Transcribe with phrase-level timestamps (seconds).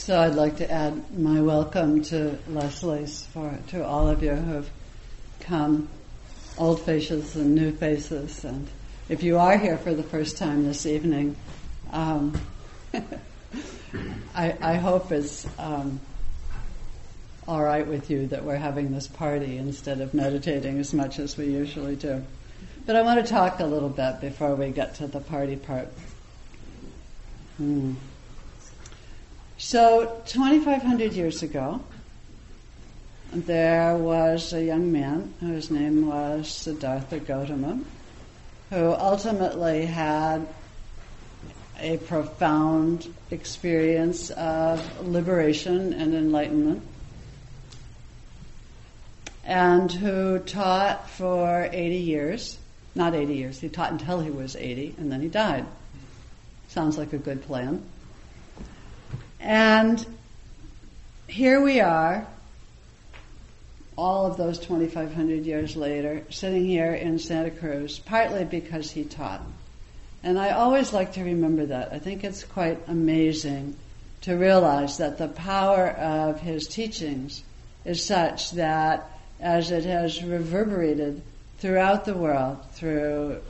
[0.00, 4.70] So I'd like to add my welcome to Leslie's for to all of you who've
[5.40, 5.90] come,
[6.56, 8.66] old faces and new faces, and
[9.10, 11.36] if you are here for the first time this evening,
[11.92, 12.40] um,
[14.34, 16.00] I, I, hope it's um,
[17.46, 21.36] all right with you that we're having this party instead of meditating as much as
[21.36, 22.24] we usually do.
[22.86, 25.88] But I want to talk a little bit before we get to the party part.
[27.58, 27.96] Hmm.
[29.62, 31.82] So, 2,500 years ago,
[33.30, 37.78] there was a young man whose name was Siddhartha Gautama,
[38.70, 40.48] who ultimately had
[41.78, 46.82] a profound experience of liberation and enlightenment,
[49.44, 52.58] and who taught for 80 years.
[52.94, 55.66] Not 80 years, he taught until he was 80, and then he died.
[56.68, 57.84] Sounds like a good plan.
[59.40, 60.04] And
[61.26, 62.26] here we are,
[63.96, 69.42] all of those 2,500 years later, sitting here in Santa Cruz, partly because he taught.
[70.22, 71.92] And I always like to remember that.
[71.92, 73.76] I think it's quite amazing
[74.22, 77.42] to realize that the power of his teachings
[77.84, 81.22] is such that as it has reverberated
[81.58, 83.40] throughout the world, through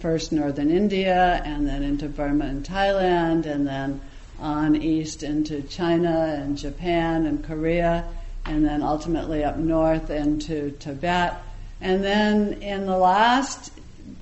[0.00, 4.00] first northern India and then into Burma and Thailand and then
[4.40, 8.04] on east into China and Japan and Korea,
[8.44, 11.34] and then ultimately up north into Tibet.
[11.80, 13.72] And then in the last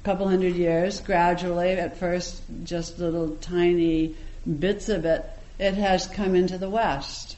[0.02, 4.14] couple hundred years, gradually, at first just little tiny
[4.58, 5.24] bits of it,
[5.58, 7.36] it has come into the West.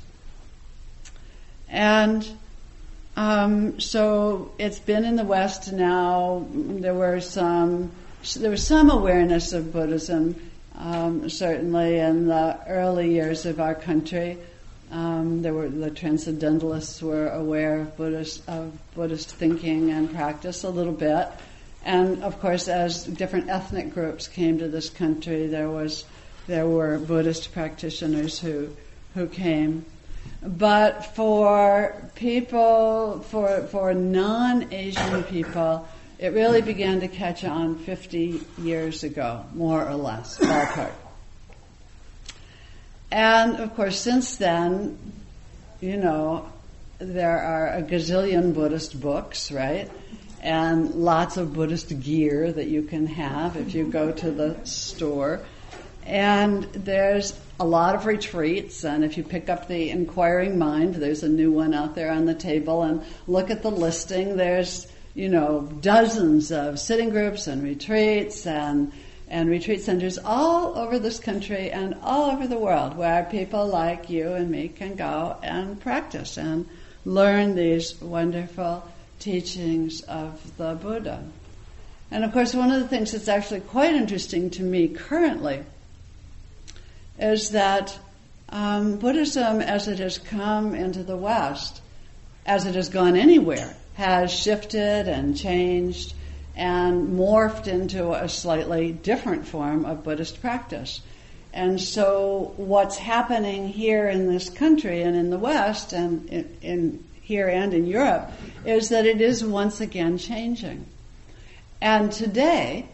[1.69, 2.27] And
[3.17, 6.47] um, so it's been in the West now.
[6.51, 7.91] There were some,
[8.37, 10.37] there was some awareness of Buddhism
[10.79, 14.39] um, certainly in the early years of our country.
[14.91, 20.71] Um, there were the transcendentalists were aware of Buddhist of Buddhist thinking and practice a
[20.71, 21.29] little bit,
[21.85, 26.05] and of course, as different ethnic groups came to this country, there was
[26.47, 28.69] there were Buddhist practitioners who
[29.15, 29.85] who came.
[30.43, 35.89] But for people, for for non-Asian people,
[36.19, 40.93] it really began to catch on 50 years ago, more or less, ballpark.
[43.11, 44.99] And of course, since then,
[45.81, 46.51] you know,
[46.99, 49.91] there are a gazillion Buddhist books, right?
[50.41, 55.41] And lots of Buddhist gear that you can have if you go to the store.
[56.05, 61.23] And there's a lot of retreats, and if you pick up the Inquiring Mind, there's
[61.23, 64.37] a new one out there on the table, and look at the listing.
[64.37, 68.93] There's you know, dozens of sitting groups and retreats and
[69.29, 74.09] and retreat centers all over this country and all over the world where people like
[74.09, 76.69] you and me can go and practice and
[77.05, 78.87] learn these wonderful
[79.19, 81.25] teachings of the Buddha.
[82.11, 85.65] And of course, one of the things that's actually quite interesting to me currently
[87.19, 87.99] is that
[88.51, 91.81] um, Buddhism, as it has come into the West,
[92.45, 96.15] as it has gone anywhere, has shifted and changed
[96.55, 101.01] and morphed into a slightly different form of Buddhist practice.
[101.53, 107.05] And so, what's happening here in this country and in the West, and in, in
[107.23, 108.31] here and in Europe,
[108.67, 110.87] is that it is once again changing.
[111.81, 112.87] And today,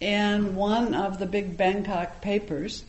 [0.00, 2.84] in one of the big Bangkok papers,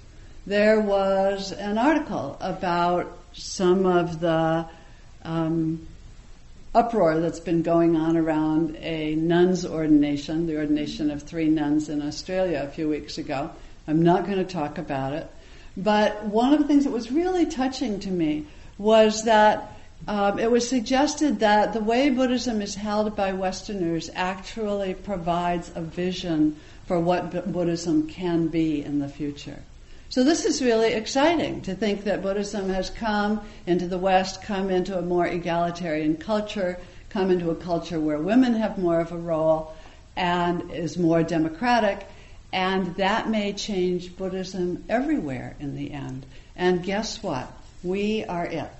[0.45, 4.67] there was an article about some of the
[5.23, 5.87] um,
[6.73, 12.01] uproar that's been going on around a nun's ordination, the ordination of three nuns in
[12.01, 13.49] Australia a few weeks ago.
[13.87, 15.27] I'm not going to talk about it.
[15.75, 18.45] But one of the things that was really touching to me
[18.77, 19.75] was that
[20.07, 25.81] um, it was suggested that the way Buddhism is held by Westerners actually provides a
[25.81, 29.61] vision for what Buddhism can be in the future.
[30.09, 34.71] So this is really exciting to think that Buddhism has come into the West, come
[34.71, 36.79] into a more egalitarian culture,
[37.09, 39.75] come into a culture where women have more of a role
[40.15, 42.07] and is more democratic,
[42.51, 46.25] and that may change Buddhism everywhere in the end.
[46.55, 47.47] And guess what?
[47.83, 48.71] We are it.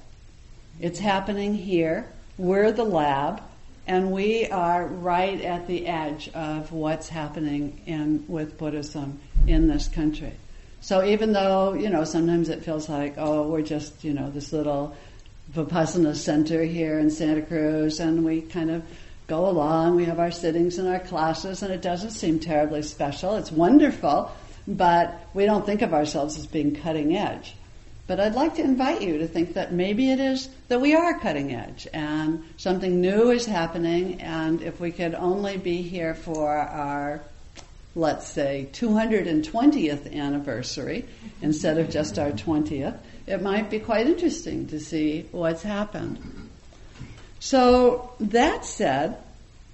[0.80, 2.08] It's happening here.
[2.40, 3.44] We're the lab,
[3.86, 9.88] and we are right at the edge of what's happening in with Buddhism in this
[9.88, 10.34] country.
[10.82, 14.54] So even though, you know, sometimes it feels like, oh, we're just, you know, this
[14.54, 14.96] little
[15.54, 18.84] Vipassana center here in Santa Cruz and we kind of
[19.28, 23.36] go along, we have our sittings and our classes and it doesn't seem terribly special.
[23.36, 24.32] It's wonderful,
[24.68, 27.56] but we don't think of ourselves as being cutting edge.
[28.08, 31.20] But I'd like to invite you to think that maybe it is that we are
[31.20, 36.50] cutting edge and something new is happening, and if we could only be here for
[36.50, 37.22] our,
[38.00, 41.06] let's say, 220th anniversary
[41.42, 42.98] instead of just our 20th,
[43.28, 46.50] it might be quite interesting to see what's happened.
[47.40, 49.18] So, that said,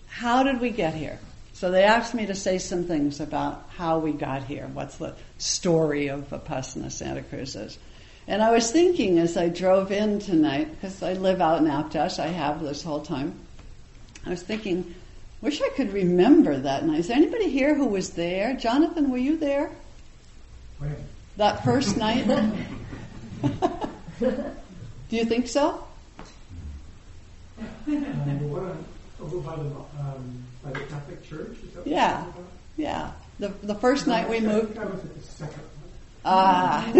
[0.07, 1.19] how did we get here?
[1.53, 4.69] So they asked me to say some things about how we got here.
[4.73, 7.79] What's the story of Vipassana Santa Cruz is.
[8.27, 12.19] And I was thinking as I drove in tonight, because I live out in Aptos,
[12.19, 13.39] I have this whole time.
[14.25, 14.95] I was thinking,
[15.45, 16.99] wish I could remember that night.
[16.99, 18.55] Is there anybody here who was there?
[18.55, 19.69] Jonathan, were you there?
[20.79, 20.95] When?
[21.37, 22.25] That first night?
[24.19, 25.85] Do you think so?
[27.87, 28.85] Um,
[29.21, 29.61] over by the,
[29.99, 31.55] um, by the Catholic Church?
[31.65, 32.07] Is that Yeah.
[32.09, 32.51] you're talking about?
[32.77, 33.11] Yeah.
[33.39, 34.77] The, the first night we moved.
[34.77, 35.69] I was at the second one.
[36.25, 36.91] Ah.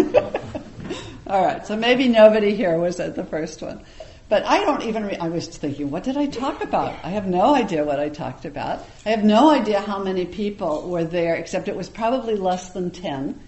[1.26, 1.66] All right.
[1.66, 3.80] So maybe nobody here was at the first one.
[4.28, 6.96] But I don't even, re- I was thinking, what did I talk about?
[7.04, 8.84] I have no idea what I talked about.
[9.04, 12.90] I have no idea how many people were there, except it was probably less than
[12.90, 13.40] 10.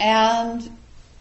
[0.00, 0.70] And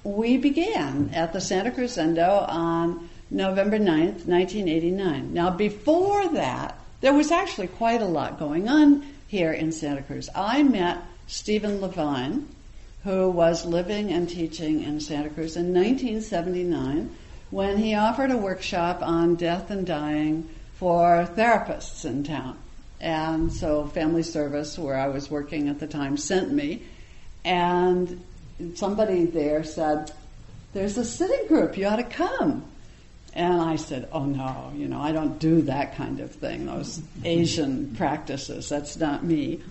[0.04, 5.34] we began at the Santa Cruz Zendo on November 9th, 1989.
[5.34, 10.30] Now, before that, there was actually quite a lot going on here in Santa Cruz.
[10.34, 12.48] I met Stephen Levine,
[13.04, 17.14] who was living and teaching in Santa Cruz in 1979
[17.50, 22.58] when he offered a workshop on death and dying for therapists in town.
[23.00, 26.84] And so Family Service, where I was working at the time, sent me.
[27.46, 28.24] And
[28.76, 30.12] somebody there said,
[30.74, 32.66] There's a sitting group, you ought to come.
[33.34, 37.02] And I said, Oh no, you know, I don't do that kind of thing, those
[37.24, 39.62] Asian practices, that's not me.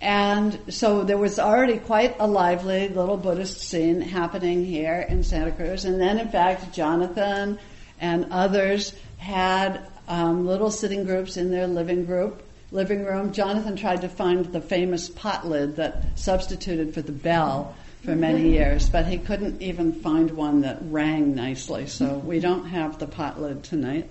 [0.00, 5.52] And so there was already quite a lively little Buddhist scene happening here in Santa
[5.52, 5.84] Cruz.
[5.84, 7.58] And then, in fact, Jonathan
[8.00, 12.42] and others had um, little sitting groups in their living group,
[12.72, 13.32] living room.
[13.32, 18.48] Jonathan tried to find the famous pot lid that substituted for the bell for many
[18.52, 21.86] years, but he couldn't even find one that rang nicely.
[21.86, 24.08] So we don't have the pot lid tonight.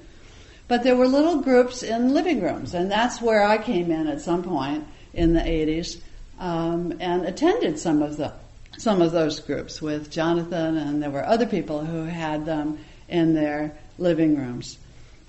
[0.67, 4.21] But there were little groups in living rooms, and that's where I came in at
[4.21, 6.01] some point in the 80s
[6.39, 8.33] um, and attended some of the
[8.77, 12.79] some of those groups with Jonathan, and there were other people who had them
[13.09, 14.77] in their living rooms.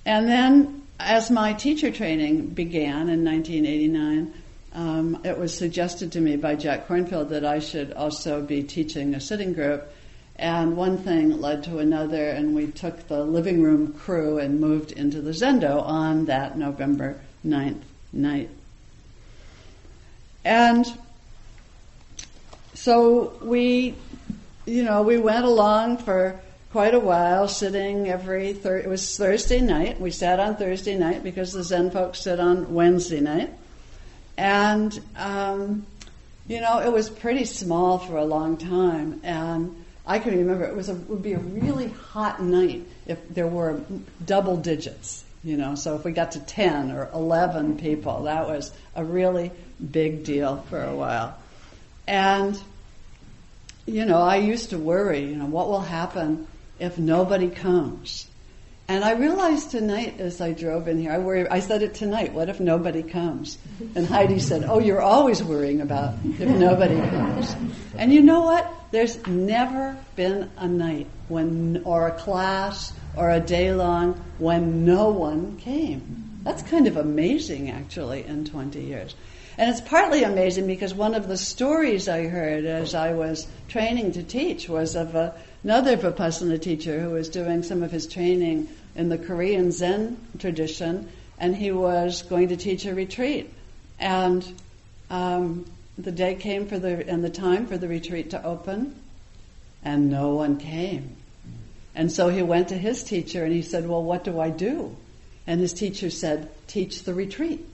[0.07, 4.33] And then, as my teacher training began in 1989,
[4.73, 9.15] um, it was suggested to me by Jack Kornfield that I should also be teaching
[9.15, 9.93] a sitting group.
[10.37, 14.93] And one thing led to another, and we took the living room crew and moved
[14.93, 18.49] into the Zendo on that November 9th night.
[20.45, 20.87] And
[22.75, 23.95] so we,
[24.67, 26.41] you know, we went along for
[26.73, 30.01] quite a while, sitting every thir- it was Thursday night.
[30.01, 33.53] We sat on Thursday night because the Zen folks sit on Wednesday night,
[34.39, 35.85] and um,
[36.47, 39.21] you know, it was pretty small for a long time.
[39.25, 43.47] And I can remember it was a, would be a really hot night if there
[43.47, 43.81] were
[44.25, 45.25] double digits.
[45.43, 49.51] You know, so if we got to ten or eleven people, that was a really
[49.91, 51.37] big deal for a while.
[52.07, 52.61] And,
[53.87, 56.47] you know, I used to worry, you know, what will happen
[56.79, 58.27] if nobody comes?
[58.89, 62.33] And I realized tonight as I drove in here, I worry, I said it tonight,
[62.33, 63.57] what if nobody comes?
[63.95, 67.55] And Heidi said, oh, you're always worrying about if nobody comes.
[67.97, 68.69] And you know what?
[68.91, 75.11] There's never been a night when, or a class, or a day long when no
[75.11, 76.41] one came.
[76.43, 79.15] That's kind of amazing, actually, in 20 years.
[79.59, 84.13] And it's partly amazing because one of the stories I heard as I was training
[84.13, 88.69] to teach was of a, another Vipassana teacher who was doing some of his training
[88.95, 93.53] in the Korean Zen tradition, and he was going to teach a retreat.
[93.99, 94.47] And
[95.11, 95.67] um,
[95.99, 98.95] the day came for the and the time for the retreat to open,
[99.83, 101.17] and no one came.
[101.95, 104.97] And so he went to his teacher and he said, "Well, what do I do?"
[105.47, 107.67] And his teacher said, "Teach the retreat."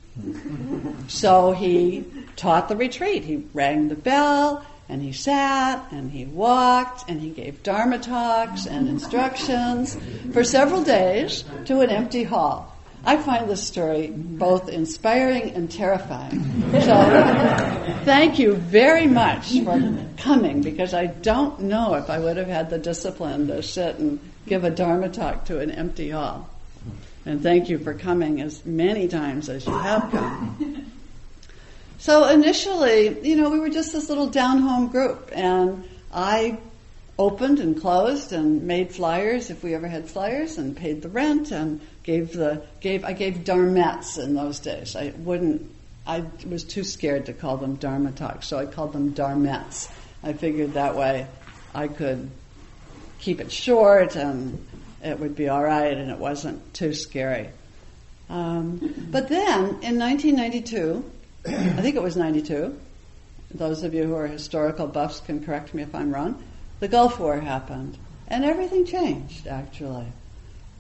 [1.08, 2.04] So he
[2.37, 3.25] taught the retreat.
[3.25, 8.66] He rang the bell and he sat and he walked and he gave Dharma talks
[8.66, 9.96] and instructions
[10.32, 12.73] for several days to an empty hall.
[13.04, 16.42] I find this story both inspiring and terrifying.
[16.73, 22.49] So thank you very much for coming because I don't know if I would have
[22.49, 26.50] had the discipline to sit and give a Dharma talk to an empty hall.
[27.26, 30.92] And thank you for coming as many times as you have come.
[31.99, 36.59] So initially, you know, we were just this little down home group and I
[37.18, 41.50] opened and closed and made flyers if we ever had flyers and paid the rent
[41.50, 44.95] and gave the gave I gave dharmettes in those days.
[44.95, 45.68] I wouldn't
[46.06, 49.90] I was too scared to call them dharma talks, so I called them dharmettes.
[50.23, 51.26] I figured that way
[51.75, 52.30] I could
[53.18, 54.64] keep it short and
[55.03, 57.49] it would be all right and it wasn't too scary.
[58.29, 61.05] Um, but then in 1992,
[61.47, 62.79] I think it was 92,
[63.53, 66.43] those of you who are historical buffs can correct me if I'm wrong,
[66.81, 67.97] the Gulf War happened.
[68.29, 70.07] And everything changed, actually.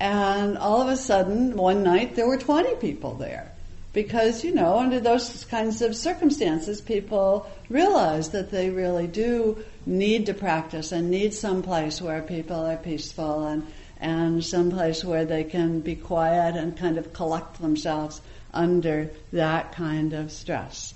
[0.00, 3.52] And all of a sudden, one night, there were 20 people there.
[3.92, 10.26] Because, you know, under those kinds of circumstances, people realize that they really do need
[10.26, 13.66] to practice and need some place where people are peaceful and,
[14.00, 18.20] and some place where they can be quiet and kind of collect themselves
[18.52, 20.94] under that kind of stress.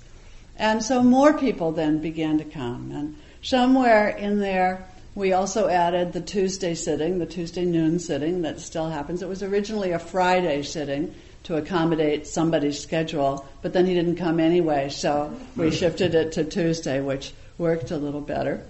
[0.57, 2.91] And so more people then began to come.
[2.91, 8.61] And somewhere in there, we also added the Tuesday sitting, the Tuesday noon sitting that
[8.61, 9.21] still happens.
[9.21, 14.39] It was originally a Friday sitting to accommodate somebody's schedule, but then he didn't come
[14.39, 18.63] anyway, so we shifted it to Tuesday, which worked a little better.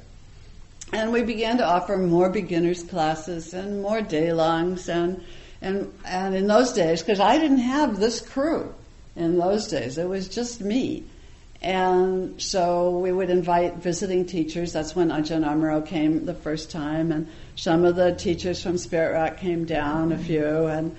[0.93, 5.23] And we began to offer more beginners classes and more day longs and
[5.61, 8.73] and and in those days, because I didn't have this crew
[9.15, 11.03] in those days, it was just me.
[11.61, 14.73] And so we would invite visiting teachers.
[14.73, 19.13] That's when Ajahn Amaro came the first time, and some of the teachers from Spirit
[19.13, 20.95] Rock came down, a few, and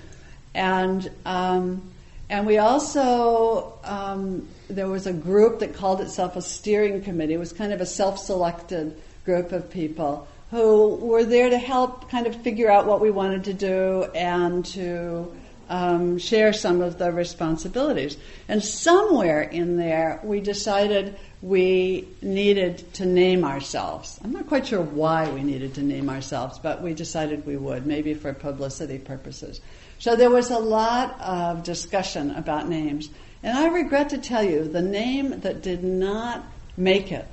[0.55, 1.91] and um,
[2.29, 7.33] and we also um, there was a group that called itself a steering committee.
[7.33, 12.27] It was kind of a self-selected group of people who were there to help kind
[12.27, 15.33] of figure out what we wanted to do and to
[15.69, 18.17] um, share some of the responsibilities.
[18.47, 24.19] And somewhere in there, we decided we needed to name ourselves.
[24.23, 27.87] I'm not quite sure why we needed to name ourselves, but we decided we would,
[27.87, 29.59] maybe for publicity purposes.
[29.97, 33.09] So there was a lot of discussion about names.
[33.41, 36.45] And I regret to tell you, the name that did not
[36.77, 37.25] make it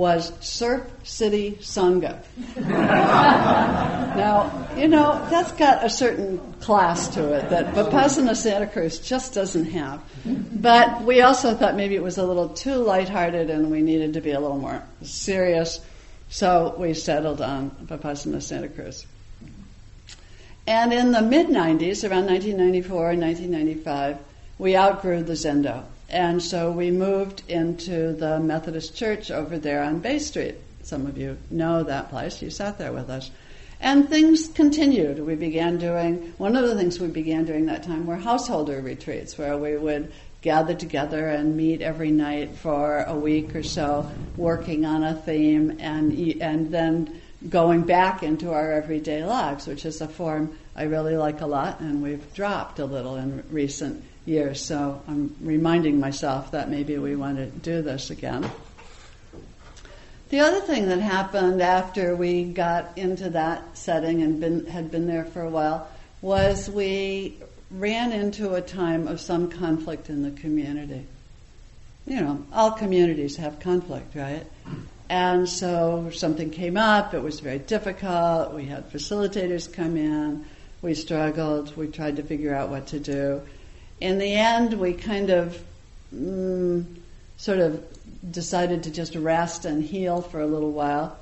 [0.00, 2.22] was Surf City Sangha.
[4.16, 9.34] now, you know, that's got a certain class to it that Vipassana Santa Cruz just
[9.34, 10.00] doesn't have.
[10.24, 14.22] But we also thought maybe it was a little too lighthearted and we needed to
[14.22, 15.80] be a little more serious.
[16.30, 19.04] So we settled on Vipassana Santa Cruz.
[20.66, 24.16] And in the mid 90s, around 1994 and 1995,
[24.58, 25.84] we outgrew the Zendo.
[26.10, 30.56] And so we moved into the Methodist Church over there on Bay Street.
[30.82, 32.42] Some of you know that place.
[32.42, 33.30] You sat there with us.
[33.80, 35.24] And things continued.
[35.24, 39.38] We began doing, one of the things we began doing that time were householder retreats
[39.38, 40.12] where we would
[40.42, 45.76] gather together and meet every night for a week or so, working on a theme
[45.80, 46.12] and,
[46.42, 51.40] and then going back into our everyday lives, which is a form I really like
[51.40, 56.96] a lot and we've dropped a little in recent So I'm reminding myself that maybe
[56.98, 58.48] we want to do this again.
[60.28, 65.08] The other thing that happened after we got into that setting and been, had been
[65.08, 65.88] there for a while
[66.22, 67.38] was we
[67.72, 71.04] ran into a time of some conflict in the community.
[72.06, 74.46] You know, all communities have conflict, right?
[75.08, 80.44] And so something came up, it was very difficult, we had facilitators come in,
[80.82, 83.42] we struggled, we tried to figure out what to do
[84.00, 85.62] in the end, we kind of
[86.14, 86.84] mm,
[87.36, 87.84] sort of
[88.30, 91.16] decided to just rest and heal for a little while.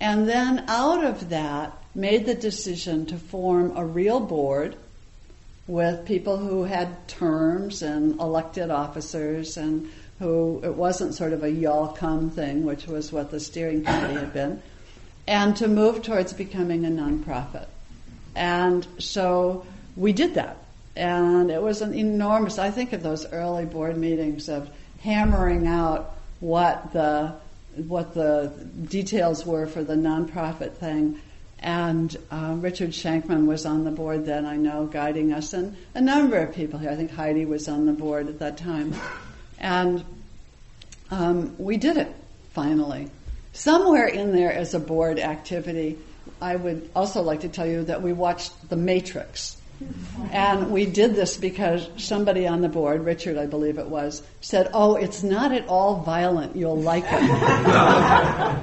[0.00, 4.74] And then out of that, made the decision to form a real board
[5.66, 9.88] with people who had terms and elected officers and
[10.18, 14.14] who it wasn't sort of a y'all come thing, which was what the steering committee
[14.14, 14.62] had been,
[15.26, 17.66] and to move towards becoming a nonprofit.
[18.34, 19.64] And so
[19.96, 20.56] we did that.
[20.96, 24.70] And it was an enormous, I think of those early board meetings of
[25.00, 27.34] hammering out what the,
[27.76, 28.52] what the
[28.88, 31.20] details were for the nonprofit thing.
[31.58, 36.00] And uh, Richard Shankman was on the board then, I know, guiding us, and a
[36.00, 36.90] number of people here.
[36.90, 38.94] I think Heidi was on the board at that time.
[39.58, 40.04] And
[41.10, 42.14] um, we did it,
[42.52, 43.10] finally.
[43.54, 45.98] Somewhere in there as a board activity,
[46.40, 49.56] I would also like to tell you that we watched The Matrix.
[50.30, 54.70] And we did this because somebody on the board, Richard, I believe it was, said,
[54.72, 56.56] Oh, it's not at all violent.
[56.56, 58.62] You'll like it.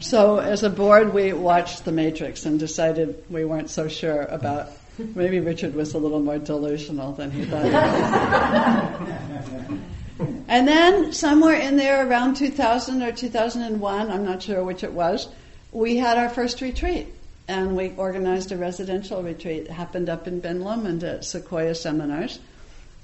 [0.00, 4.70] so, as a board, we watched The Matrix and decided we weren't so sure about.
[4.98, 7.66] Maybe Richard was a little more delusional than he thought.
[10.48, 15.28] and then, somewhere in there around 2000 or 2001, I'm not sure which it was,
[15.72, 17.08] we had our first retreat
[17.48, 19.64] and we organized a residential retreat.
[19.64, 22.38] It happened up in Ben Lomond at Sequoia Seminars.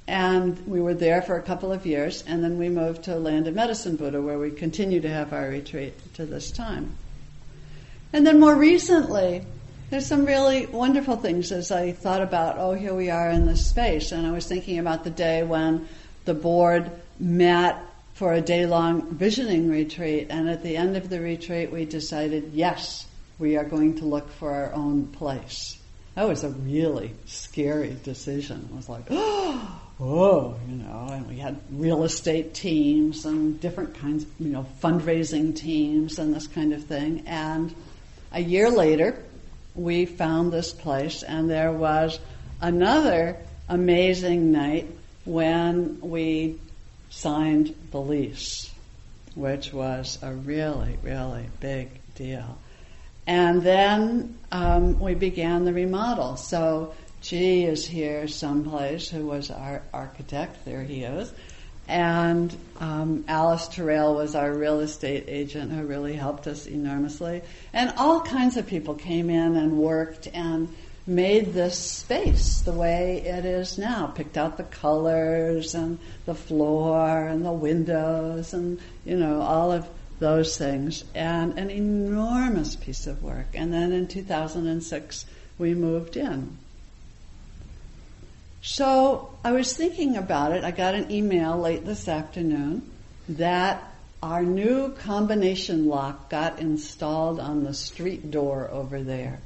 [0.09, 3.47] And we were there for a couple of years, and then we moved to Land
[3.47, 6.97] of Medicine Buddha, where we continue to have our retreat to this time.
[8.13, 9.47] And then more recently,
[9.91, 13.69] there's some really wonderful things as I thought about, oh, here we are in this
[13.69, 14.11] space.
[14.11, 15.87] And I was thinking about the day when
[16.25, 17.79] the board met
[18.15, 22.51] for a day long visioning retreat, and at the end of the retreat, we decided,
[22.53, 23.07] yes,
[23.39, 25.79] we are going to look for our own place.
[26.15, 28.69] That was a really scary decision.
[28.71, 34.27] It was like, oh, you know, and we had real estate teams and different kinds,
[34.39, 37.25] you know, fundraising teams and this kind of thing.
[37.27, 37.75] And
[38.33, 39.23] a year later,
[39.75, 42.19] we found this place, and there was
[42.61, 44.87] another amazing night
[45.25, 46.59] when we
[47.09, 48.71] signed the lease,
[49.35, 52.59] which was a really, really big deal.
[53.26, 56.37] And then um, we began the remodel.
[56.37, 60.64] So G is here someplace, who was our architect.
[60.64, 61.33] There he is.
[61.88, 67.43] And um, Alice Terrell was our real estate agent who really helped us enormously.
[67.73, 70.69] And all kinds of people came in and worked and
[71.07, 77.26] made this space the way it is now, picked out the colors and the floor
[77.26, 79.88] and the windows and, you know, all of
[80.23, 83.49] those things, and an enormous piece of work.
[83.55, 85.26] And then in 2006,
[85.59, 86.57] we moved in.
[88.62, 90.62] So I was thinking about it.
[90.62, 92.88] I got an email late this afternoon
[93.31, 93.83] that
[94.23, 99.41] our new combination lock got installed on the street door over there.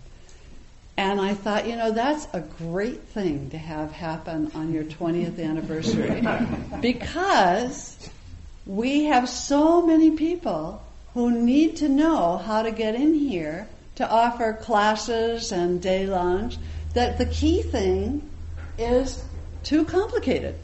[0.99, 5.43] And I thought, you know, that's a great thing to have happen on your 20th
[5.43, 6.23] anniversary
[6.81, 8.11] because
[8.67, 10.83] we have so many people
[11.15, 16.57] who need to know how to get in here to offer classes and day lunch
[16.95, 18.29] that the key thing
[18.77, 19.25] is
[19.63, 20.57] too complicated.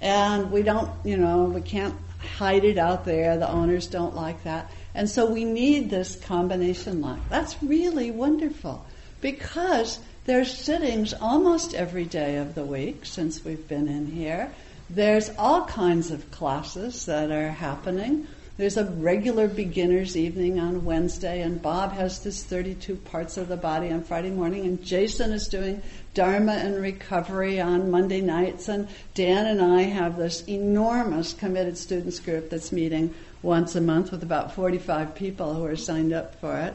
[0.00, 3.36] And we don't, you know, we can't hide it out there.
[3.36, 4.70] The owners don't like that.
[4.94, 7.20] And so we need this combination lock.
[7.28, 8.84] That's really wonderful
[9.20, 14.52] because there's sittings almost every day of the week since we've been in here.
[14.90, 18.26] There's all kinds of classes that are happening.
[18.56, 23.56] There's a regular beginner's evening on Wednesday, and Bob has this 32 parts of the
[23.58, 25.82] body on Friday morning, and Jason is doing
[26.14, 32.18] Dharma and recovery on Monday nights, and Dan and I have this enormous committed students
[32.18, 36.58] group that's meeting once a month with about 45 people who are signed up for
[36.58, 36.74] it.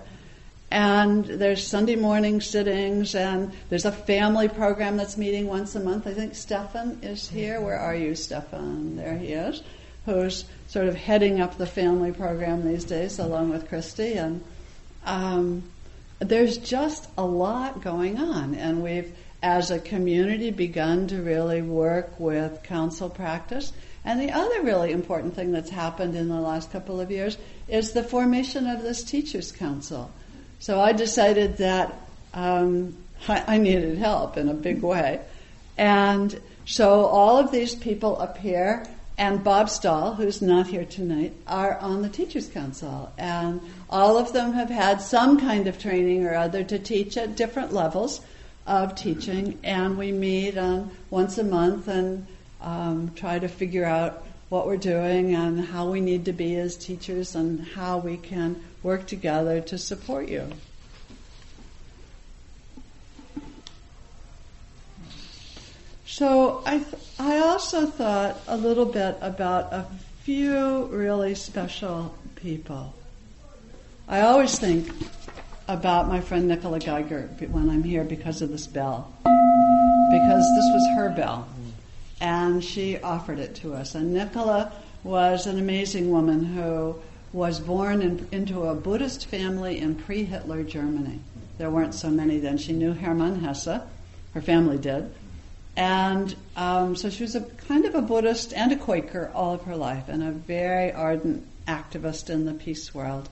[0.74, 6.08] And there's Sunday morning sittings, and there's a family program that's meeting once a month.
[6.08, 7.62] I think Stefan is here.
[7.62, 8.96] Where are you, Stefan?
[8.96, 9.62] There he is,
[10.08, 14.14] who's sort of heading up the family program these days, along with Christy.
[14.14, 14.44] And
[15.06, 15.62] um,
[16.18, 22.20] there's just a lot going on, and we've, as a community, begun to really work
[22.20, 23.74] with council practice.
[24.04, 27.92] And the other really important thing that's happened in the last couple of years is
[27.92, 30.10] the formation of this Teachers Council.
[30.64, 31.94] So I decided that
[32.34, 32.96] um,
[33.28, 35.20] I, needed help in a big way.
[35.78, 38.86] And so all of these people up here
[39.18, 43.12] and Bob Stahl, who's not here tonight, are on the Teachers Council.
[43.18, 47.36] And all of them have had some kind of training or other to teach at
[47.36, 48.22] different levels
[48.66, 49.60] of teaching.
[49.66, 50.56] And we meet
[51.10, 52.26] once a month and
[52.62, 56.78] um, try to figure out what we're doing and how we need to be as
[56.78, 60.48] teachers and how we can work together to support you.
[66.06, 69.88] So I, th- I also thought a little bit about a
[70.22, 72.94] few really special people.
[74.08, 74.92] I always think
[75.68, 80.96] about my friend Nicola Geiger when I'm here because of this bell, because this was
[80.98, 81.48] her bell,
[82.22, 83.96] and she offered it to us.
[83.96, 84.72] And Nicola
[85.04, 86.96] was an amazing woman who
[87.34, 91.20] was born in, into a Buddhist family in pre Hitler Germany.
[91.58, 92.58] There weren't so many then.
[92.58, 93.82] She knew Hermann Hesse,
[94.34, 95.14] her family did.
[95.76, 99.64] And um, so she was a kind of a Buddhist and a Quaker all of
[99.64, 103.28] her life, and a very ardent activist in the peace world.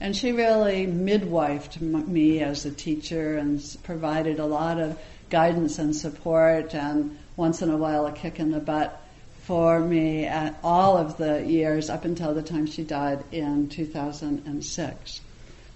[0.00, 4.98] And she really midwifed me as a teacher and provided a lot of
[5.30, 9.00] guidance and support, and once in a while a kick in the butt
[9.46, 10.28] for me
[10.64, 15.20] all of the years up until the time she died in 2006.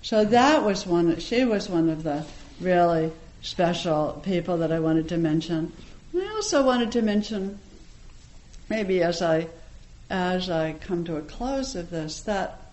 [0.03, 2.25] So that was one, she was one of the
[2.61, 5.73] really special people that I wanted to mention.
[6.17, 7.61] I also wanted to mention,
[8.69, 9.47] maybe as I,
[10.11, 12.73] as I come to a close of this, that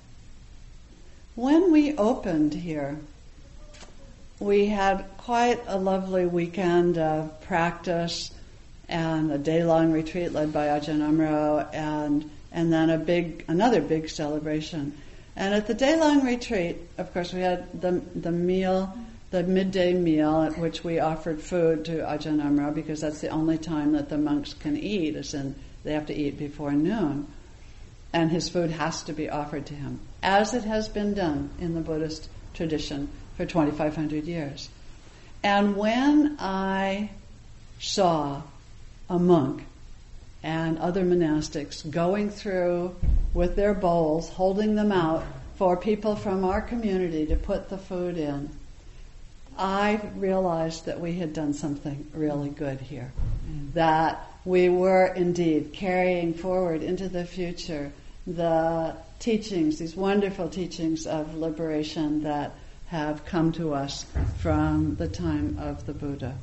[1.36, 2.98] when we opened here,
[4.40, 8.32] we had quite a lovely weekend of practice
[8.90, 14.10] and a day-long retreat led by Ajahn Amaro and and then a big another big
[14.10, 14.98] celebration.
[15.36, 18.98] And at the day-long retreat, of course, we had the the meal,
[19.32, 23.58] the midday meal at which we offered food to Ajahn Amaro because that's the only
[23.58, 27.28] time that the monks can eat, is in they have to eat before noon.
[28.14, 31.76] And his food has to be offered to him, as it has been done in
[31.76, 34.70] the Buddhist tradition for 2,500 years.
[35.44, 37.12] And when I
[37.80, 38.42] saw
[39.10, 39.66] a monk
[40.44, 42.96] and other monastics going through
[43.34, 45.24] with their bowls, holding them out
[45.56, 48.50] for people from our community to put the food in,
[49.58, 53.12] I realized that we had done something really good here.
[53.50, 53.74] Mm.
[53.74, 57.92] That we were indeed carrying forward into the future
[58.28, 62.52] the teachings, these wonderful teachings of liberation that
[62.88, 64.06] have come to us
[64.40, 66.38] from the time of the Buddha.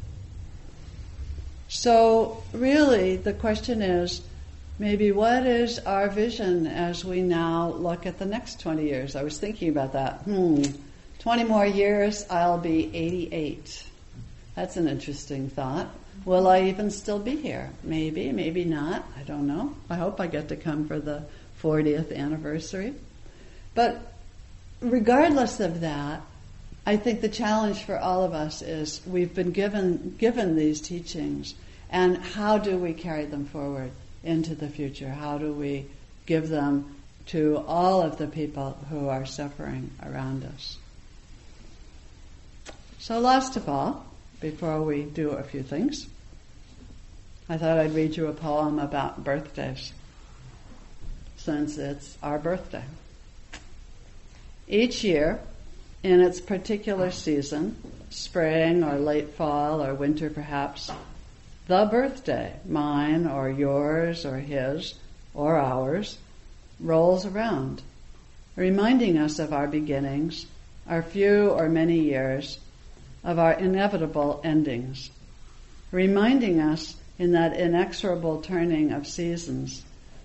[1.75, 4.23] So, really, the question is
[4.79, 9.17] maybe what is our vision as we now look at the next 20 years?
[9.17, 10.21] I was thinking about that.
[10.21, 10.63] Hmm,
[11.19, 13.87] 20 more years, I'll be 88.
[14.55, 15.89] That's an interesting thought.
[16.25, 17.71] Will I even still be here?
[17.83, 19.05] Maybe, maybe not.
[19.19, 19.75] I don't know.
[19.91, 21.25] I hope I get to come for the
[21.61, 22.95] 40th anniversary.
[23.75, 24.01] But
[24.81, 26.23] regardless of that,
[26.87, 31.55] I think the challenge for all of us is we've been given given these teachings,
[31.91, 33.91] and how do we carry them forward
[34.23, 35.09] into the future?
[35.09, 35.87] How do we
[36.27, 40.77] give them to all of the people who are suffering around us?
[42.99, 44.05] So, last of all,
[44.41, 46.07] before we do a few things,
[47.49, 49.93] I thought I'd read you a poem about birthdays,
[51.37, 52.85] since it's our birthday.
[54.67, 55.41] Each year,
[56.05, 57.75] in its particular season,
[58.11, 60.91] spring or late fall or winter perhaps,
[61.67, 64.95] the birthday, mine or yours or his
[65.33, 66.19] or ours,
[66.79, 67.81] rolls around,
[68.55, 70.45] reminding us of our beginnings,
[70.87, 72.59] our few or many years,
[73.25, 75.09] of our inevitable endings,
[75.91, 79.83] reminding us in that inexorable turning of seasons,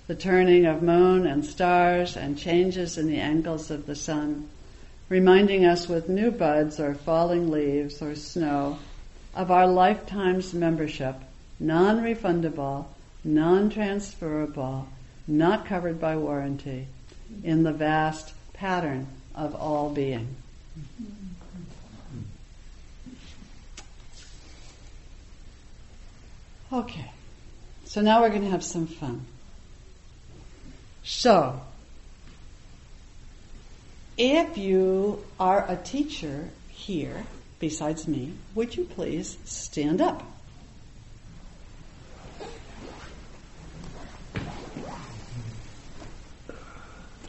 [0.07, 4.49] the turning of moon and stars and changes in the angles of the sun,
[5.09, 8.77] reminding us with new buds or falling leaves or snow
[9.35, 11.15] of our lifetime's membership,
[11.59, 12.85] non-refundable,
[13.23, 14.87] non-transferable,
[15.27, 16.87] not covered by warranty,
[17.43, 20.35] in the vast pattern of all being.
[26.71, 27.11] Okay,
[27.85, 29.25] so now we're going to have some fun.
[31.03, 31.59] So,
[34.19, 37.25] if you are a teacher here,
[37.57, 40.21] besides me, would you please stand up?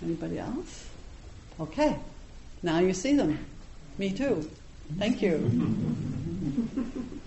[0.03, 0.89] Anybody else?
[1.61, 1.97] Okay.
[2.63, 3.39] Now you see them.
[3.97, 4.51] Me too.
[4.99, 5.39] Thank you.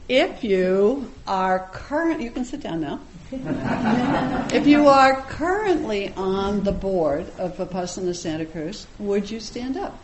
[0.10, 3.00] If you are current, you can sit down now.
[4.54, 9.98] if you are currently on the board of Vipassana Santa Cruz, would you stand up?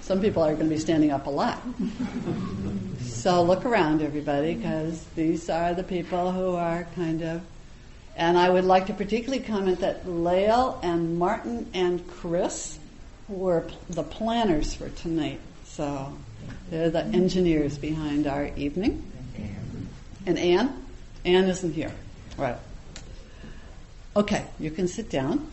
[0.00, 1.60] Some people are going to be standing up a lot.
[3.00, 7.42] so look around, everybody, because these are the people who are kind of.
[8.16, 12.78] And I would like to particularly comment that Lael and Martin and Chris
[13.28, 15.40] were the planners for tonight.
[15.64, 16.16] So
[16.70, 19.12] they're the engineers behind our evening.
[20.24, 20.85] And Anne?
[21.26, 21.92] Anne isn't here.
[22.38, 22.56] Right.
[24.14, 25.50] Okay, you can sit down.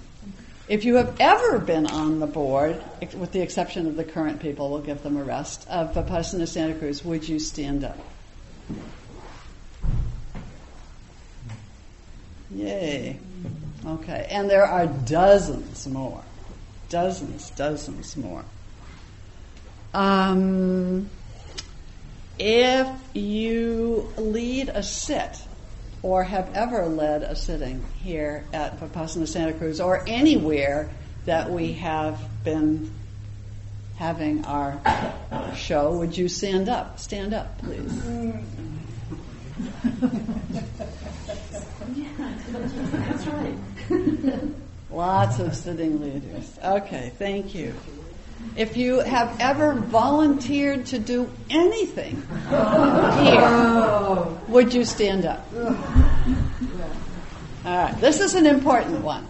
[0.69, 2.81] If you have ever been on the board,
[3.15, 6.75] with the exception of the current people, we'll give them a rest, of Vipassana Santa
[6.75, 7.97] Cruz, would you stand up?
[12.51, 13.19] Yay.
[13.85, 16.23] Okay, and there are dozens more.
[16.87, 18.45] Dozens, dozens more.
[19.93, 21.09] Um,
[22.39, 25.41] if you lead a sit
[26.03, 30.89] or have ever led a sitting here at Vipassana Santa Cruz or anywhere
[31.25, 32.91] that we have been
[33.95, 34.79] having our
[35.55, 36.99] show, would you stand up?
[36.99, 38.03] Stand up, please.
[42.91, 43.55] That's right.
[44.91, 46.59] Lots of sitting leaders.
[46.63, 47.73] Okay, thank you.
[48.55, 55.45] If you have ever volunteered to do anything here, would you stand up?
[57.65, 59.27] All right, this is an important one.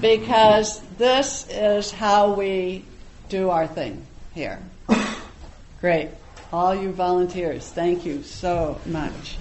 [0.00, 2.84] because this is how we
[3.28, 4.58] do our thing here.
[5.80, 6.10] Great.
[6.52, 9.36] All you volunteers, thank you so much.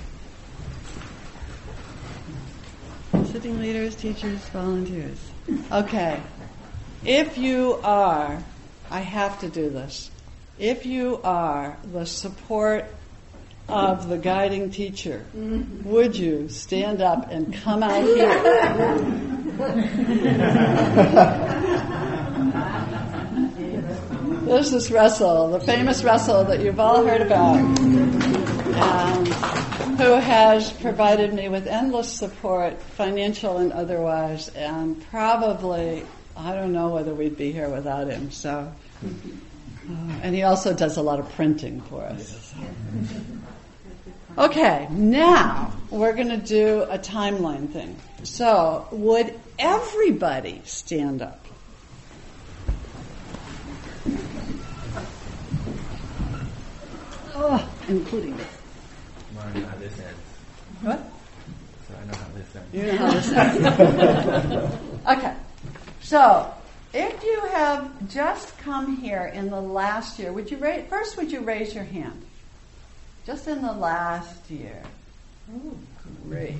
[3.25, 5.19] Sitting leaders, teachers, volunteers.
[5.71, 6.21] Okay.
[7.03, 8.43] If you are,
[8.89, 10.09] I have to do this.
[10.57, 12.85] If you are the support
[13.67, 19.35] of the guiding teacher, would you stand up and come out here?
[24.45, 27.57] this is Russell, the famous Russell that you've all heard about,
[28.77, 29.25] um,
[29.97, 36.05] who has provided me with endless support, financial and otherwise, and probably,
[36.37, 38.71] I don't know whether we'd be here without him, so.
[39.03, 42.53] Uh, and he also does a lot of printing for us.
[44.37, 47.95] Okay, now we're going to do a timeline thing.
[48.23, 51.45] So, would everybody stand up?
[57.33, 58.43] Oh, including me.
[59.39, 60.19] I know how this ends.
[60.81, 61.11] What?
[61.87, 62.73] So I know how this ends.
[62.73, 64.75] You know how this ends.
[65.07, 65.35] okay,
[66.05, 66.53] so
[66.93, 71.31] if you have just come here in the last year, would you raise, first would
[71.31, 72.21] you raise your hand?
[73.25, 74.83] Just in the last year.
[75.51, 75.75] Oh,
[76.29, 76.57] great.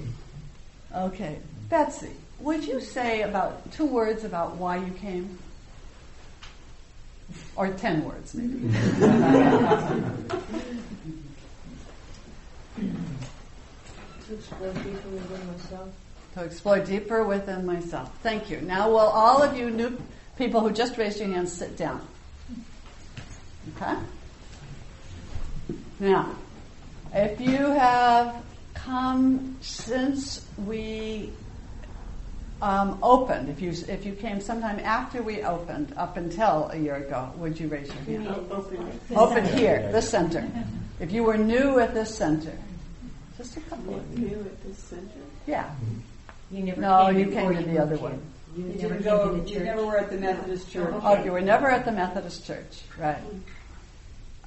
[0.96, 1.38] Okay,
[1.70, 5.38] Betsy, would you say about two words about why you came?
[7.56, 8.74] Or ten words, maybe.
[14.28, 15.90] To explore deeper within myself.
[16.36, 18.12] To explore deeper within myself.
[18.22, 18.62] Thank you.
[18.62, 19.98] Now, will all of you new
[20.38, 22.06] people who just raised your hands sit down?
[23.76, 23.96] Okay?
[26.00, 26.36] Now,
[27.14, 28.44] if you have
[28.74, 31.32] come since we
[32.62, 36.96] um, opened, if you if you came sometime after we opened, up until a year
[36.96, 38.28] ago, would you raise your hand?
[39.16, 40.46] Open here, this center.
[41.00, 42.58] If you were new at this center,
[43.38, 44.28] just a couple of you.
[44.28, 45.22] New at this center.
[45.48, 45.70] Yeah.
[46.56, 48.04] You never No, came you before came to you the other here.
[48.10, 48.22] one.
[48.56, 50.94] You, You never didn't go, to the you never were at the Methodist church.
[51.04, 53.20] Oh, you were never at the Methodist church, right?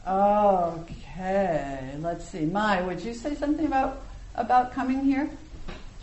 [0.07, 2.47] Okay, let's see.
[2.47, 4.01] Mai, would you say something about
[4.37, 5.29] about coming here?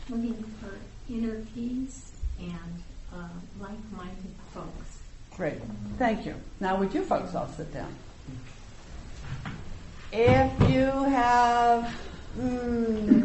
[0.08, 0.70] looking for
[1.12, 3.28] inner peace and uh,
[3.60, 5.00] like-minded folks.
[5.36, 5.58] Great,
[5.98, 6.36] thank you.
[6.60, 7.92] Now, would you folks all sit down?
[10.14, 11.92] If you have
[12.38, 13.25] mm,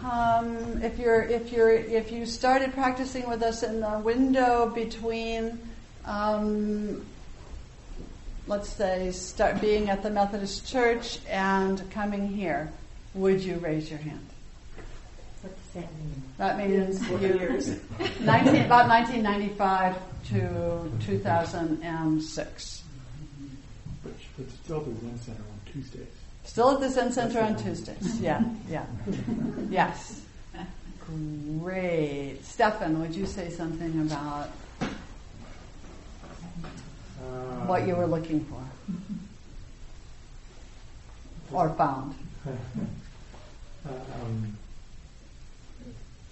[0.00, 5.58] come, if you're if you're if you started practicing with us in the window between.
[6.04, 7.04] Um,
[8.48, 12.72] let's say, start being at the Methodist Church and coming here,
[13.14, 14.26] would you raise your hand?
[15.42, 16.22] What's that mean?
[16.38, 17.68] That means you, years.
[18.20, 19.96] 19, about 1995
[20.30, 22.82] to 2006.
[24.02, 26.17] But, but still the Zen Center on Tuesdays.
[26.48, 28.18] Still at the Zen Center on Tuesdays.
[28.20, 28.86] Yeah, yeah.
[29.68, 30.22] Yes.
[31.60, 32.38] Great.
[32.42, 34.48] Stefan, would you say something about
[34.80, 34.86] Uh,
[37.66, 38.62] what you were looking for?
[41.52, 42.14] Or found?
[42.46, 44.56] uh, um,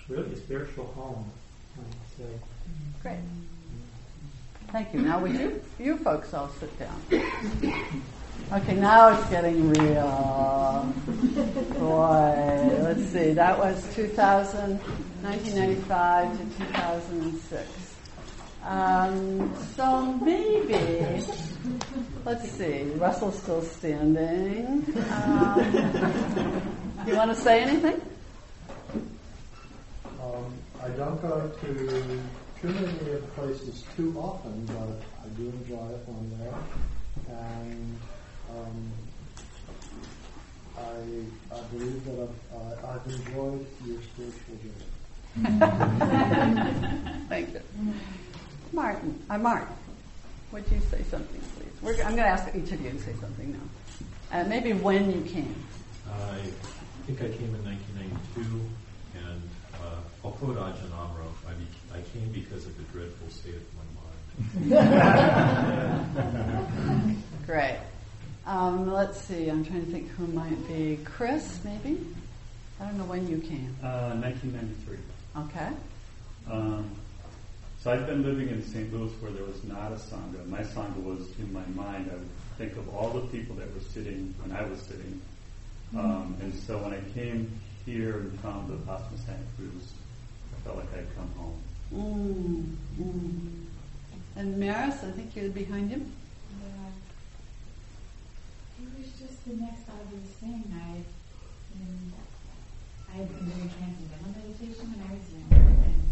[0.09, 1.31] really a spiritual home,
[1.77, 2.39] I would say.
[3.03, 3.19] Great.
[4.73, 5.03] Thank you.
[5.03, 7.01] Now, would you, you folks all sit down?
[8.53, 10.94] Okay, now it's getting real.
[11.79, 13.33] Boy, let's see.
[13.33, 14.79] That was 2000,
[15.22, 17.94] 1995 to 2006.
[18.62, 21.25] Um, so maybe,
[22.25, 22.83] let's see.
[22.96, 24.85] Russell's still standing.
[25.11, 26.62] Um,
[27.07, 28.01] you want to say anything?
[30.20, 32.20] Um, I don't go to
[32.61, 36.55] too many places too often, but I do enjoy it when there.
[37.29, 37.99] And
[38.51, 38.93] um,
[40.77, 40.81] I,
[41.55, 44.91] I believe that I've, uh, I've enjoyed your spiritual journey.
[47.29, 47.61] Thank you.
[48.73, 49.69] Martin, uh, Mark,
[50.53, 51.73] would you say something, please?
[51.83, 53.61] We're, I'm going to ask each of you to say something now.
[54.33, 55.55] And maybe when you came.
[56.11, 56.39] I
[57.07, 58.61] think I came in 1992,
[59.19, 59.43] and
[59.75, 63.85] uh, Alcode Ajahn Amaro, I, be, I came because of the dreadful state of my
[63.95, 64.03] mind.
[67.47, 67.79] Great.
[68.47, 71.01] Um, let's see, I'm trying to think who might be.
[71.05, 71.99] Chris, maybe?
[72.81, 73.75] I don't know when you came.
[73.83, 74.99] Uh, 1993.
[75.43, 75.69] Okay.
[76.49, 76.89] Um,
[77.81, 78.93] so I've been living in St.
[78.93, 80.47] Louis where there was not a sangha.
[80.49, 82.09] My sangha was in my mind.
[82.13, 85.21] I would think of all the people that were sitting when I was sitting.
[85.97, 87.51] Um, and so when I came
[87.85, 89.93] here and found Vipassana Santa Cruz,
[90.55, 92.77] I felt like I'd come home.
[92.99, 93.65] Mm, mm.
[94.37, 96.13] And Maris, I think you're behind him.
[99.19, 99.27] Yeah.
[99.27, 100.65] Just the next obvious thing.
[100.75, 101.01] I,
[103.13, 106.03] I had been doing transcendental meditation when I was younger, and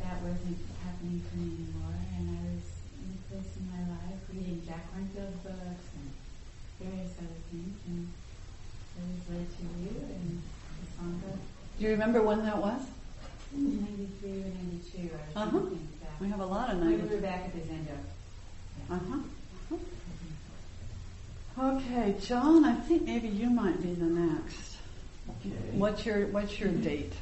[0.00, 2.00] that wasn't happening for me anymore.
[2.16, 2.64] And I was
[2.96, 6.08] in a place in my life reading Jack Kornfield books and
[6.80, 11.36] various other things, and it was led to you and the Sangha.
[11.36, 12.80] Do you remember when that was?
[13.52, 15.10] It 93 or 92.
[15.36, 15.76] I was Uh-huh.
[16.20, 17.10] We have a lot of We 90s.
[17.10, 17.96] were back at the Zendo.
[18.90, 19.76] Uh-huh.
[21.62, 24.78] Okay, John, I think maybe you might be the next.
[25.28, 25.50] Okay.
[25.72, 27.12] What's your What's your date?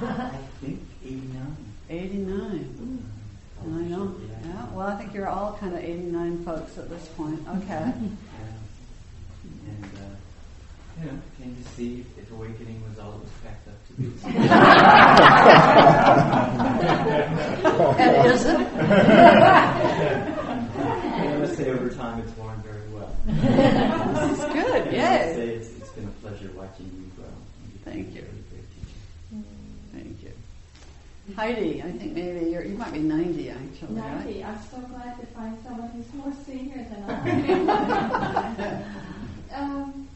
[0.00, 0.30] I
[0.62, 1.56] think 89.
[1.90, 3.04] 89.
[3.60, 4.14] I know.
[4.42, 4.66] Yeah.
[4.72, 7.40] Well, I think you're all kind of 89 folks at this point.
[7.48, 7.66] Okay.
[7.68, 7.92] Yeah.
[9.68, 10.16] And, uh,
[11.00, 14.04] you know, came to see if awakening was all it was packed up to be.
[18.02, 18.60] and is it?
[21.34, 23.10] I must say, over time, it's worn very well.
[23.26, 24.38] This
[24.96, 25.10] is good.
[25.10, 27.32] I must say, it's, it's been a pleasure watching you grow.
[27.84, 28.22] Thank you.
[28.22, 28.34] Very.
[29.92, 30.32] Thank you.
[31.34, 34.24] Heidi, I think maybe you're, you might be 90 actually, right?
[34.26, 34.44] 90.
[34.44, 38.84] I'm so glad to find someone who's more senior than I am.
[39.54, 40.08] um,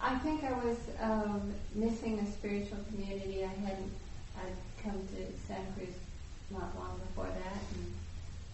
[0.00, 3.44] I think I was um, missing a spiritual community.
[3.44, 3.92] I hadn't.
[4.38, 5.94] I'd come to Santa Cruz
[6.50, 7.92] not long before that, and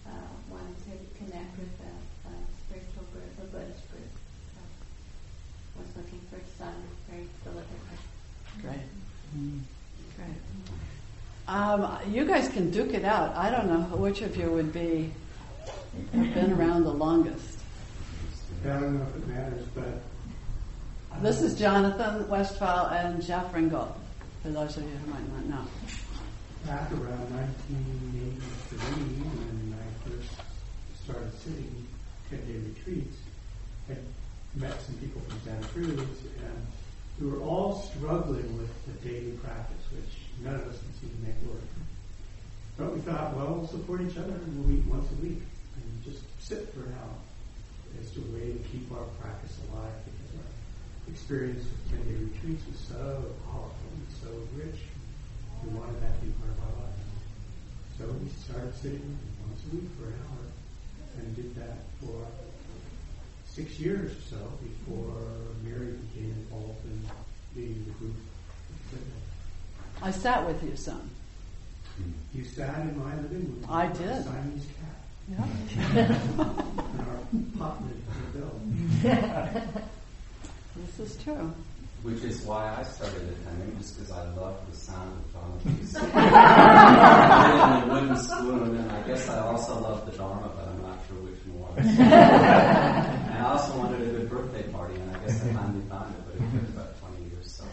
[0.06, 2.34] uh, wanted to connect with a, a
[2.66, 4.10] spiritual group, a Buddhist group.
[4.54, 4.60] So
[5.78, 6.74] was looking for some
[7.08, 7.98] very deliberately.
[8.62, 8.86] Great.
[10.16, 10.38] Great.
[11.50, 13.34] Um, you guys can duke it out.
[13.34, 15.12] I don't know which of you would be
[16.12, 17.58] have been around the longest.
[18.64, 20.00] I don't know if it matters, but
[21.20, 23.92] This is Jonathan Westphal and Jeff Ringgold,
[24.44, 25.66] for those of you who might not know.
[26.66, 28.78] back around 1983,
[29.26, 30.30] when I first
[31.02, 31.88] started sitting
[32.30, 33.16] 10-day retreats,
[33.90, 33.94] I
[34.54, 36.66] met some people from Santa Cruz, and
[37.20, 41.22] we were all struggling with the daily practice, which none of us can seem to
[41.28, 41.68] make work.
[42.78, 45.42] But we thought, well, we'll support each other, and we'll meet once a week,
[45.76, 47.16] and just sit for an hour
[48.00, 52.80] as a way to keep our practice alive, because our experience with 10-day retreats was
[52.88, 54.80] so powerful and so rich.
[55.60, 57.04] We wanted that to be part of our lives.
[58.00, 60.48] So we started sitting once a week for an hour
[61.20, 62.24] and did that for
[63.50, 65.12] six years or so before
[65.64, 66.98] Mary became involved in
[67.60, 68.14] leading the group.
[70.02, 71.10] I sat with you some.
[72.34, 73.64] You sat in my living room.
[73.68, 74.24] I did.
[74.24, 74.96] Simon's cat
[75.28, 75.44] Yeah.
[75.98, 77.18] and our
[77.58, 78.54] pot lid for the bill.
[80.76, 81.46] This is true.
[82.02, 85.76] Which is why I started attending, just because I love the sound of Donald's in
[86.08, 91.18] the wooden spoon, and I guess I also love the Dharma, but I'm not sure
[91.20, 91.68] which more.
[91.76, 96.22] and I also wanted a good birthday party, and I guess I finally found it,
[96.24, 97.48] but it took about 20 years.
[97.52, 97.64] So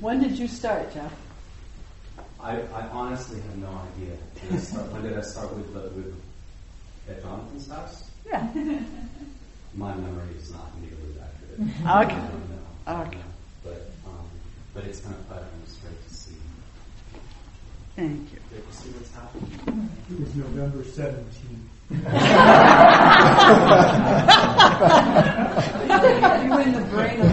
[0.00, 1.12] When did you start, Jeff?
[2.40, 4.16] I, I honestly have no idea.
[4.42, 6.12] Did I start, when did I start with the, with
[7.08, 8.10] at Jonathan's house?
[8.26, 8.44] Yeah.
[9.76, 11.60] My memory is not nearly that good.
[11.60, 11.86] Okay.
[11.86, 12.58] I don't know.
[12.88, 13.16] I don't Okay.
[13.18, 13.24] know.
[13.62, 14.26] But um,
[14.74, 15.46] but it's been a pleasure.
[15.54, 16.34] and It's great to see.
[17.94, 18.38] Thank you.
[18.50, 19.88] Great to see what's happening.
[20.10, 21.70] It was November 17th.
[26.44, 27.30] you in the brain of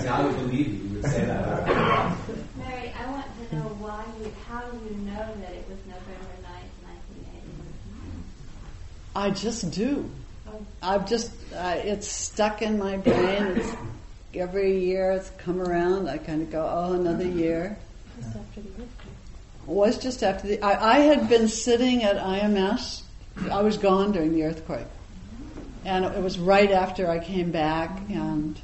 [0.00, 0.71] See, I would believe
[1.02, 1.08] you.
[1.08, 2.16] You say that.
[2.56, 6.72] Mary, I want to know why you, how you know that it was November 9th,
[6.84, 7.30] 1980.
[9.16, 10.10] I just do.
[10.82, 13.56] I've just, uh, it's stuck in my brain.
[13.56, 13.76] It's,
[14.34, 16.08] every year it's come around.
[16.08, 17.78] I kind of go, oh, another year.
[18.20, 18.88] Just after the earthquake.
[19.62, 23.02] It was just after the, I, I had been sitting at IMS.
[23.50, 24.86] I was gone during the earthquake.
[25.84, 28.60] And it was right after I came back and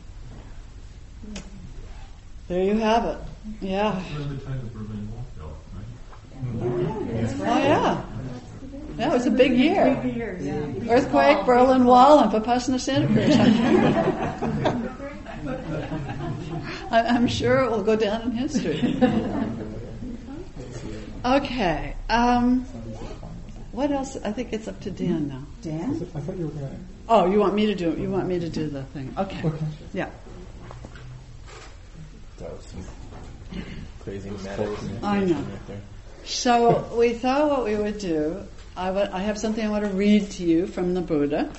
[2.49, 3.19] there you have it.
[3.61, 3.93] Yeah.
[3.93, 7.51] Around the time the Berlin Wall fell, right?
[7.51, 8.03] Oh yeah.
[8.97, 9.95] That was a big year.
[10.03, 10.91] Big year, yeah.
[10.93, 13.37] Earthquake, Berlin Wall, and Vipassana Santa Cruz.
[16.91, 18.97] I- I'm sure it will go down in history.
[21.25, 21.95] Okay.
[22.11, 22.63] Um,
[23.73, 24.17] what else?
[24.25, 25.43] I think it's up to Dan now.
[25.63, 25.91] Dan?
[26.15, 26.77] I thought you were going to.
[27.09, 27.99] Oh, you want me to do it?
[27.99, 29.15] You want me to do the thing?
[29.19, 29.41] Okay.
[29.47, 29.67] Okay.
[29.93, 30.09] Yeah.
[32.39, 33.63] That was some
[34.05, 35.35] crazy meta I know.
[35.35, 35.81] right there.
[36.25, 38.43] So we thought what we would do.
[38.77, 41.51] I wa- I have something I want to read to you from the Buddha,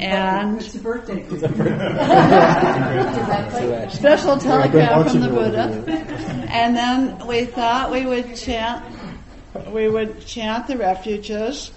[0.00, 1.24] And It's a birthday.
[3.90, 6.44] special telegram from the Buddha.
[6.48, 8.84] And then we thought we would chant,
[9.72, 11.70] we would chant the refuges,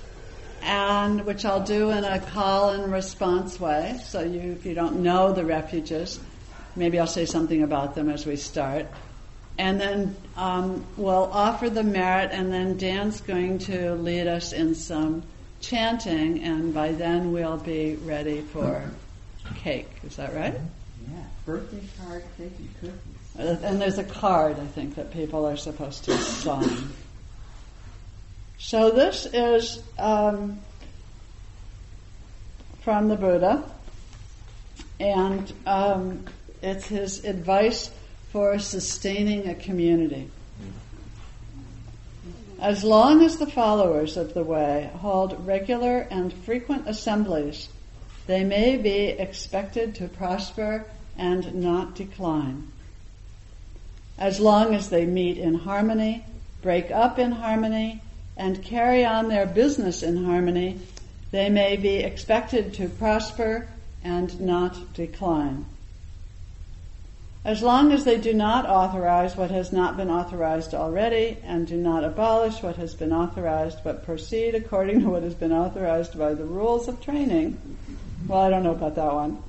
[0.61, 3.99] and which I'll do in a call and response way.
[4.03, 6.19] So you, if you don't know the refuges,
[6.79, 8.87] maybe I'll say something about them as we start.
[9.59, 14.73] And then um, we'll offer the merit, and then Dan's going to lead us in
[14.73, 15.21] some
[15.59, 18.89] chanting, and by then we'll be ready for
[19.55, 19.89] cake.
[20.05, 20.53] Is that right?
[20.53, 23.63] Yeah, birthday card, cake, and cookies.
[23.63, 26.89] And there's a card, I think, that people are supposed to sign.
[28.57, 30.59] So this is um,
[32.81, 33.63] from the Buddha,
[34.99, 36.25] and um,
[36.61, 37.91] it's his advice
[38.31, 40.29] for sustaining a community.
[42.59, 47.69] As long as the followers of the way hold regular and frequent assemblies,
[48.27, 50.85] they may be expected to prosper
[51.17, 52.67] and not decline.
[54.17, 56.25] As long as they meet in harmony,
[56.61, 58.01] break up in harmony,
[58.35, 60.79] and carry on their business in harmony,
[61.31, 63.67] they may be expected to prosper
[64.03, 65.65] and not decline.
[67.45, 71.77] As long as they do not authorize what has not been authorized already and do
[71.77, 76.33] not abolish what has been authorized but proceed according to what has been authorized by
[76.33, 77.57] the rules of training,
[78.27, 79.41] well, I don't know about that one.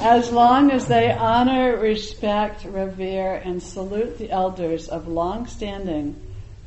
[0.00, 6.16] As long as they honor, respect, revere, and salute the elders of long standing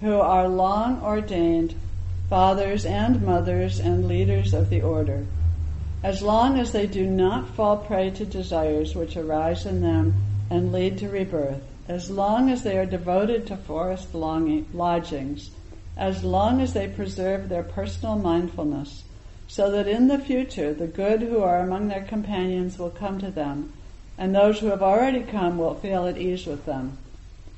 [0.01, 1.73] who are long ordained
[2.29, 5.25] fathers and mothers and leaders of the order,
[6.03, 10.13] as long as they do not fall prey to desires which arise in them
[10.53, 15.49] and lead to rebirth, as long as they are devoted to forest longing, lodgings,
[15.97, 19.03] as long as they preserve their personal mindfulness,
[19.47, 23.31] so that in the future the good who are among their companions will come to
[23.31, 23.73] them,
[24.15, 26.95] and those who have already come will feel at ease with them.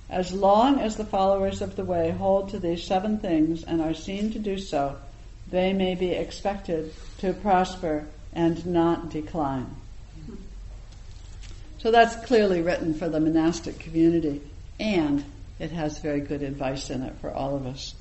[0.10, 3.94] As long as the followers of the way hold to these seven things and are
[3.94, 4.96] seen to do so,
[5.52, 9.76] they may be expected to prosper and not decline.
[11.86, 14.42] So that's clearly written for the monastic community,
[14.80, 15.24] and
[15.60, 17.94] it has very good advice in it for all of us.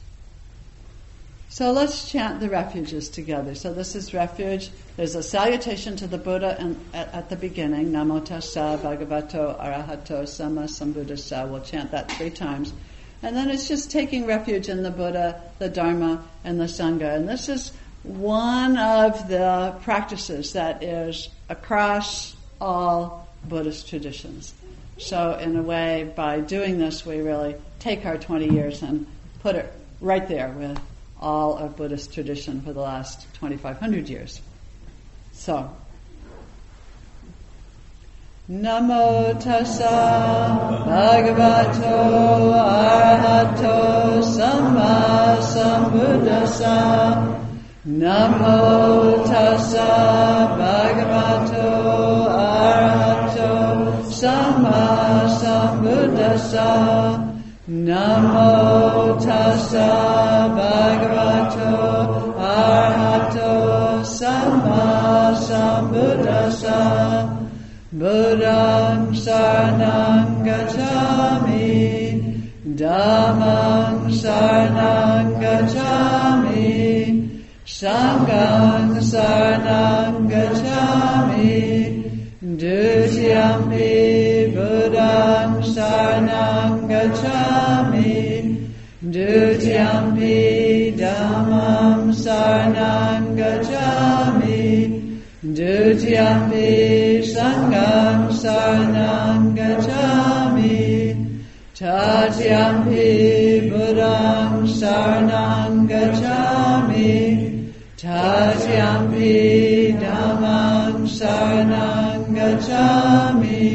[1.50, 3.54] So let's chant the refuges together.
[3.54, 4.70] So this is refuge.
[4.96, 6.58] There's a salutation to the Buddha
[6.94, 11.46] at, at the beginning, Namo Tassa Bhagavato Arahato Samma Sambuddhassa.
[11.46, 12.72] We'll chant that three times.
[13.22, 17.16] And then it's just taking refuge in the Buddha, the Dharma, and the Sangha.
[17.16, 17.70] And this is
[18.02, 24.54] one of the practices that is across all Buddhist traditions.
[24.98, 29.06] So in a way, by doing this, we really take our 20 years and
[29.40, 30.78] put it right there with
[31.20, 34.40] all of Buddhist tradition for the last 2,500 years.
[35.32, 35.70] So,
[38.50, 46.76] Namo tassa bhagavato arahato samma sambuddhassa
[47.86, 49.88] Namo tassa
[50.58, 52.03] bhagavato
[54.24, 56.70] arahato samma sambuddhassa
[57.88, 59.88] Namo tassa
[60.56, 61.74] bhagavato
[62.52, 63.52] arahato
[64.18, 64.84] samma
[65.46, 66.80] sambuddhassa
[68.00, 71.70] Buddhang saranang gacchami
[72.80, 76.72] Dhammang saranang gacchami
[77.64, 80.13] Sanghang saranang
[89.84, 94.64] Dutiyampi Dhammam saranang gacchami.
[95.44, 100.80] Dutiyampi Sangham saranang gacchami.
[101.76, 103.12] Tatyampi
[103.68, 107.12] Buddhang saranang gacchami.
[108.00, 109.32] Tatyampi
[110.00, 113.68] Dhammang saranang gacchami.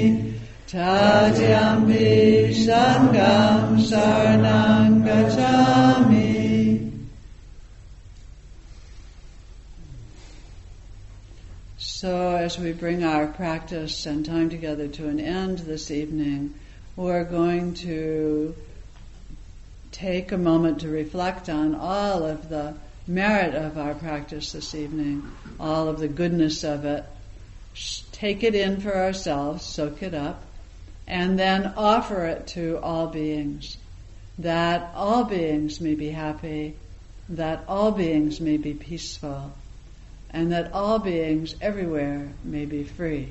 [0.66, 2.10] Tatyampi
[2.66, 4.49] Sangham saranang
[12.60, 16.54] we bring our practice and time together to an end this evening,
[16.98, 18.54] we're going to
[19.92, 22.76] take a moment to reflect on all of the
[23.08, 25.24] merit of our practice this evening,
[25.60, 27.06] all of the goodness of it.
[28.12, 30.44] Take it in for ourselves, soak it up,
[31.08, 33.78] and then offer it to all beings,
[34.38, 36.76] that all beings may be happy,
[37.30, 39.54] that all beings may be peaceful,
[40.32, 43.30] and that all beings everywhere may be free.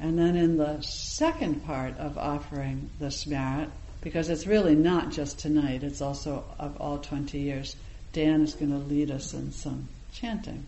[0.00, 5.38] And then in the second part of offering the Smarat, because it's really not just
[5.38, 7.76] tonight, it's also of all 20 years,
[8.12, 10.66] Dan is going to lead us in some chanting.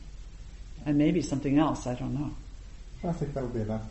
[0.86, 2.30] And maybe something else, I don't know.
[3.08, 3.82] I think that would be enough.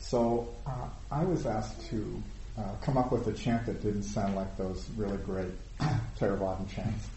[0.00, 2.22] so uh, I was asked to
[2.58, 5.52] uh, come up with a chant that didn't sound like those really great
[6.18, 7.08] Theravadan chants.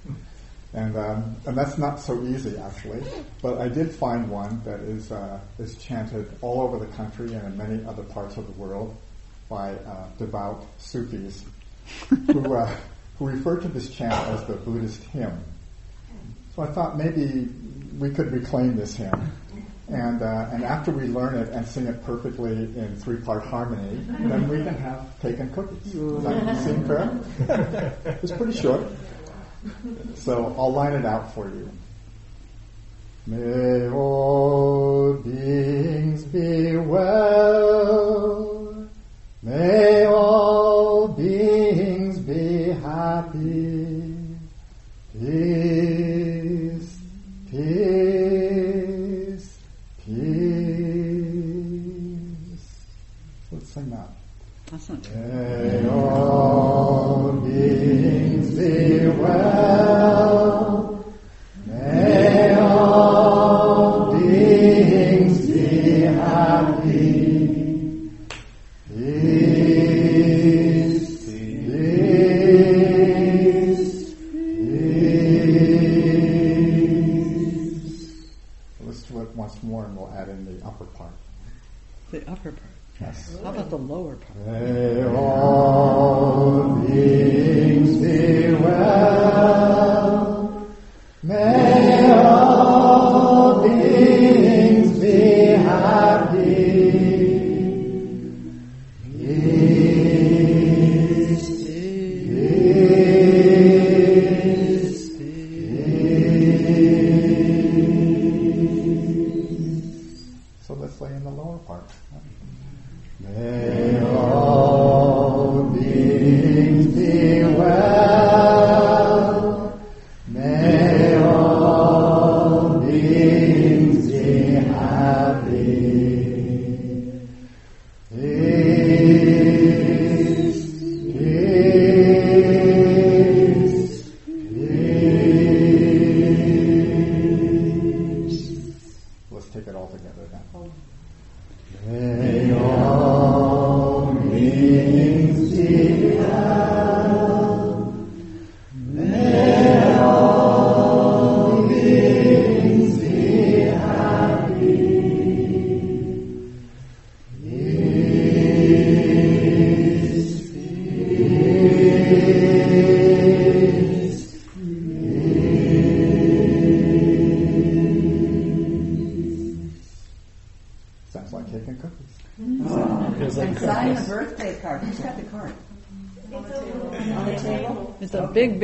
[0.74, 3.02] And, um, and that's not so easy actually,
[3.42, 7.46] but I did find one that is, uh, is chanted all over the country and
[7.46, 8.96] in many other parts of the world
[9.50, 11.44] by uh, devout Sufis
[12.10, 12.76] who, uh,
[13.18, 15.42] who refer to this chant as the Buddhist hymn.
[16.56, 17.48] So I thought maybe
[17.98, 19.32] we could reclaim this hymn.
[19.90, 24.50] And, uh, and after we learn it and sing it perfectly in three-part harmony, then
[24.50, 25.94] we can have cake and cookies.
[25.94, 27.96] Does that seem fair?
[28.22, 28.86] it's pretty short.
[30.16, 31.70] So I'll line it out for you.
[33.26, 38.08] May all beings be well.
[39.44, 44.16] May all beings be happy.
[45.20, 47.00] Peace,
[47.52, 48.78] peace,
[50.06, 51.28] peace.
[53.52, 54.10] Let's sing that.
[54.72, 55.47] That's not May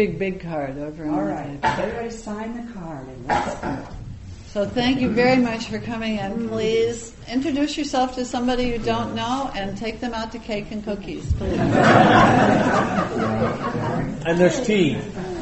[0.07, 1.61] big, big, big card over on All the right.
[1.61, 1.83] table.
[1.83, 3.87] Everybody sign the card and let's go.
[4.47, 9.15] So thank you very much for coming and please introduce yourself to somebody you don't
[9.15, 11.57] know and take them out to cake and cookies, please.
[14.25, 14.95] And there's tea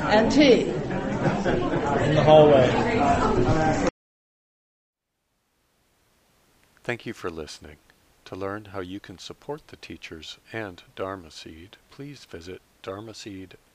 [0.03, 0.61] And tea.
[0.61, 2.69] in the hallway.
[6.83, 7.77] Thank you for listening.
[8.25, 13.57] To learn how you can support the teachers and Dharma Seed, please visit dharmaseed.org